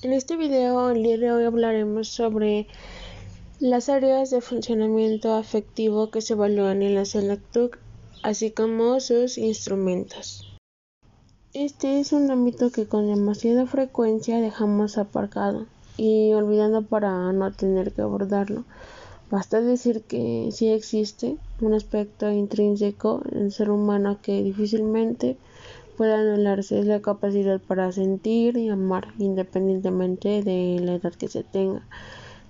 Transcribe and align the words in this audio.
En 0.00 0.12
este 0.12 0.36
video, 0.36 0.90
el 0.90 1.02
día 1.02 1.18
de 1.18 1.32
hoy 1.32 1.44
hablaremos 1.44 2.06
sobre 2.06 2.68
las 3.58 3.88
áreas 3.88 4.30
de 4.30 4.40
funcionamiento 4.40 5.34
afectivo 5.34 6.12
que 6.12 6.20
se 6.20 6.34
evalúan 6.34 6.82
en 6.82 6.94
la 6.94 7.04
SELECTUC, 7.04 7.80
así 8.22 8.52
como 8.52 9.00
sus 9.00 9.38
instrumentos. 9.38 10.56
Este 11.52 11.98
es 11.98 12.12
un 12.12 12.30
ámbito 12.30 12.70
que 12.70 12.86
con 12.86 13.08
demasiada 13.08 13.66
frecuencia 13.66 14.40
dejamos 14.40 14.98
aparcado 14.98 15.66
y 15.96 16.32
olvidando 16.32 16.82
para 16.82 17.32
no 17.32 17.50
tener 17.50 17.90
que 17.90 18.02
abordarlo. 18.02 18.62
Basta 19.32 19.60
decir 19.60 20.02
que 20.02 20.50
sí 20.52 20.68
existe 20.68 21.38
un 21.60 21.74
aspecto 21.74 22.30
intrínseco 22.30 23.22
en 23.32 23.38
el 23.38 23.52
ser 23.52 23.68
humano 23.70 24.18
que 24.22 24.44
difícilmente 24.44 25.36
puede 25.98 26.14
anularse 26.14 26.78
es 26.78 26.86
la 26.86 27.02
capacidad 27.02 27.60
para 27.60 27.90
sentir 27.90 28.56
y 28.56 28.68
amar 28.68 29.08
independientemente 29.18 30.44
de 30.44 30.78
la 30.80 30.94
edad 30.94 31.12
que 31.12 31.26
se 31.26 31.42
tenga. 31.42 31.82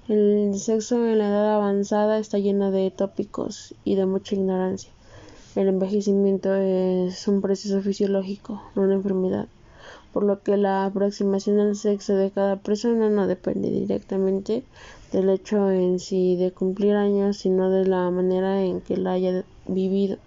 El 0.06 0.52
sexo 0.58 0.96
en 1.06 1.16
la 1.16 1.28
edad 1.28 1.54
avanzada 1.54 2.18
está 2.18 2.38
lleno 2.38 2.70
de 2.70 2.90
tópicos 2.90 3.74
y 3.84 3.94
de 3.94 4.04
mucha 4.04 4.34
ignorancia. 4.34 4.90
El 5.56 5.68
envejecimiento 5.68 6.54
es 6.54 7.26
un 7.26 7.40
proceso 7.40 7.80
fisiológico, 7.80 8.62
no 8.74 8.82
una 8.82 8.96
enfermedad, 8.96 9.48
por 10.12 10.24
lo 10.24 10.42
que 10.42 10.58
la 10.58 10.84
aproximación 10.84 11.58
al 11.58 11.74
sexo 11.74 12.16
de 12.16 12.30
cada 12.30 12.56
persona 12.56 13.08
no 13.08 13.26
depende 13.26 13.70
directamente 13.70 14.62
del 15.10 15.30
hecho 15.30 15.70
en 15.70 16.00
sí 16.00 16.36
de 16.36 16.52
cumplir 16.52 16.96
años, 16.96 17.38
sino 17.38 17.70
de 17.70 17.86
la 17.86 18.10
manera 18.10 18.62
en 18.62 18.82
que 18.82 18.98
la 18.98 19.12
haya 19.12 19.42
vivido 19.66 20.18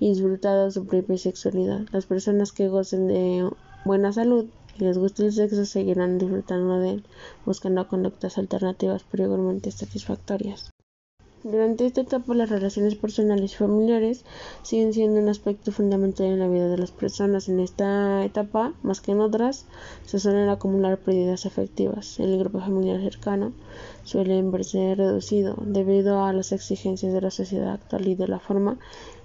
y 0.00 0.08
disfrutado 0.08 0.70
su 0.70 0.86
propia 0.86 1.18
sexualidad. 1.18 1.82
Las 1.92 2.06
personas 2.06 2.52
que 2.52 2.68
gocen 2.68 3.06
de 3.06 3.48
buena 3.84 4.12
salud 4.12 4.46
y 4.78 4.84
les 4.84 4.98
guste 4.98 5.26
el 5.26 5.32
sexo 5.32 5.64
seguirán 5.66 6.18
disfrutando 6.18 6.80
de 6.80 6.90
él, 6.90 7.04
buscando 7.44 7.86
conductas 7.86 8.38
alternativas 8.38 9.04
pero 9.10 9.24
igualmente 9.24 9.70
satisfactorias. 9.70 10.70
Durante 11.42 11.86
esta 11.86 12.02
etapa 12.02 12.34
las 12.34 12.50
relaciones 12.50 12.96
personales 12.96 13.54
y 13.54 13.56
familiares 13.56 14.26
siguen 14.62 14.92
siendo 14.92 15.20
un 15.20 15.30
aspecto 15.30 15.72
fundamental 15.72 16.26
en 16.26 16.38
la 16.38 16.48
vida 16.48 16.68
de 16.68 16.76
las 16.76 16.90
personas. 16.90 17.48
En 17.48 17.60
esta 17.60 18.22
etapa, 18.26 18.74
más 18.82 19.00
que 19.00 19.12
en 19.12 19.20
otras, 19.20 19.64
se 20.04 20.18
suelen 20.18 20.50
acumular 20.50 20.98
pérdidas 20.98 21.46
afectivas. 21.46 22.20
El 22.20 22.38
grupo 22.38 22.60
familiar 22.60 23.00
cercano 23.00 23.52
suele 24.04 24.42
verse 24.42 24.94
reducido 24.94 25.56
debido 25.64 26.22
a 26.24 26.34
las 26.34 26.52
exigencias 26.52 27.14
de 27.14 27.22
la 27.22 27.30
sociedad 27.30 27.72
actual 27.72 28.06
y 28.06 28.16
de 28.16 28.28
la 28.28 28.38
forma 28.38 28.78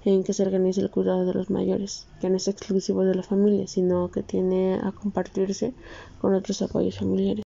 en 0.06 0.24
que 0.24 0.32
se 0.32 0.42
organiza 0.42 0.80
el 0.80 0.90
cuidado 0.90 1.26
de 1.26 1.34
los 1.34 1.50
mayores, 1.50 2.06
que 2.22 2.30
no 2.30 2.36
es 2.36 2.48
exclusivo 2.48 3.04
de 3.04 3.14
la 3.14 3.24
familia, 3.24 3.66
sino 3.66 4.10
que 4.10 4.22
tiene 4.22 4.80
a 4.82 4.90
compartirse 4.92 5.74
con 6.18 6.32
otros 6.32 6.62
apoyos 6.62 6.96
familiares. 6.98 7.45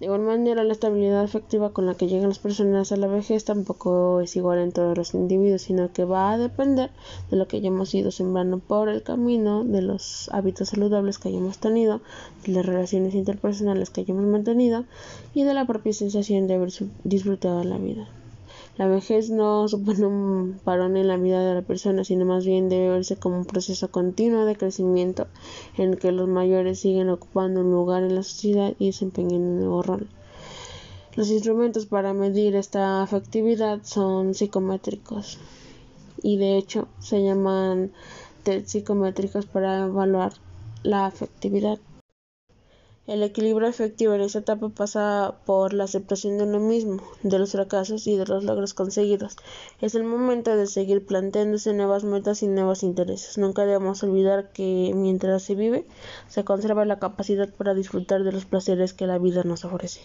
De 0.00 0.06
igual 0.06 0.20
manera, 0.20 0.62
la 0.62 0.74
estabilidad 0.74 1.22
afectiva 1.22 1.72
con 1.72 1.86
la 1.86 1.94
que 1.94 2.06
llegan 2.06 2.28
las 2.28 2.38
personas 2.38 2.92
a 2.92 2.96
la 2.96 3.08
vejez 3.08 3.44
tampoco 3.44 4.20
es 4.20 4.36
igual 4.36 4.60
en 4.60 4.70
todos 4.70 4.96
los 4.96 5.12
individuos, 5.12 5.62
sino 5.62 5.92
que 5.92 6.04
va 6.04 6.30
a 6.30 6.38
depender 6.38 6.90
de 7.32 7.36
lo 7.36 7.48
que 7.48 7.56
hayamos 7.56 7.92
ido 7.94 8.12
sembrando 8.12 8.58
por 8.58 8.88
el 8.90 9.02
camino, 9.02 9.64
de 9.64 9.82
los 9.82 10.30
hábitos 10.32 10.68
saludables 10.68 11.18
que 11.18 11.30
hayamos 11.30 11.58
tenido, 11.58 12.00
de 12.46 12.52
las 12.52 12.64
relaciones 12.64 13.14
interpersonales 13.14 13.90
que 13.90 14.02
hayamos 14.02 14.24
mantenido 14.24 14.84
y 15.34 15.42
de 15.42 15.54
la 15.54 15.66
propia 15.66 15.92
sensación 15.92 16.46
de 16.46 16.54
haber 16.54 16.70
disfrutado 17.02 17.64
la 17.64 17.78
vida. 17.78 18.08
La 18.78 18.86
vejez 18.86 19.28
no 19.28 19.66
supone 19.66 20.06
un 20.06 20.60
parón 20.62 20.96
en 20.96 21.08
la 21.08 21.16
vida 21.16 21.44
de 21.44 21.52
la 21.52 21.62
persona, 21.62 22.04
sino 22.04 22.24
más 22.24 22.46
bien 22.46 22.68
debe 22.68 22.90
verse 22.90 23.16
como 23.16 23.36
un 23.36 23.44
proceso 23.44 23.90
continuo 23.90 24.44
de 24.44 24.54
crecimiento 24.54 25.26
en 25.76 25.90
el 25.90 25.98
que 25.98 26.12
los 26.12 26.28
mayores 26.28 26.78
siguen 26.78 27.08
ocupando 27.08 27.60
un 27.60 27.72
lugar 27.72 28.04
en 28.04 28.14
la 28.14 28.22
sociedad 28.22 28.74
y 28.78 28.86
desempeñando 28.86 29.48
un 29.48 29.58
nuevo 29.58 29.82
rol. 29.82 30.08
Los 31.16 31.28
instrumentos 31.28 31.86
para 31.86 32.12
medir 32.12 32.54
esta 32.54 33.02
afectividad 33.02 33.80
son 33.82 34.34
psicométricos 34.34 35.38
y 36.22 36.36
de 36.36 36.56
hecho 36.56 36.86
se 37.00 37.24
llaman 37.24 37.90
test 38.44 38.68
psicométricos 38.68 39.46
para 39.46 39.86
evaluar 39.86 40.34
la 40.84 41.06
afectividad. 41.06 41.80
El 43.08 43.22
equilibrio 43.22 43.66
afectivo 43.66 44.12
en 44.12 44.20
esta 44.20 44.40
etapa 44.40 44.68
pasa 44.68 45.36
por 45.46 45.72
la 45.72 45.84
aceptación 45.84 46.36
de 46.36 46.44
uno 46.44 46.60
mismo, 46.60 47.02
de 47.22 47.38
los 47.38 47.52
fracasos 47.52 48.06
y 48.06 48.18
de 48.18 48.26
los 48.26 48.44
logros 48.44 48.74
conseguidos. 48.74 49.34
Es 49.80 49.94
el 49.94 50.04
momento 50.04 50.54
de 50.54 50.66
seguir 50.66 51.06
planteándose 51.06 51.72
nuevas 51.72 52.04
metas 52.04 52.42
y 52.42 52.48
nuevos 52.48 52.82
intereses. 52.82 53.38
Nunca 53.38 53.64
debemos 53.64 54.02
olvidar 54.02 54.52
que 54.52 54.92
mientras 54.94 55.42
se 55.42 55.54
vive, 55.54 55.86
se 56.28 56.44
conserva 56.44 56.84
la 56.84 56.98
capacidad 56.98 57.48
para 57.48 57.72
disfrutar 57.72 58.24
de 58.24 58.32
los 58.32 58.44
placeres 58.44 58.92
que 58.92 59.06
la 59.06 59.16
vida 59.16 59.42
nos 59.42 59.64
ofrece. 59.64 60.02